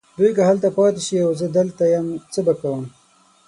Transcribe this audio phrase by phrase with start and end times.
[0.15, 2.83] که دوی هلته پاته شي او زه دلته یم څه به کوم؟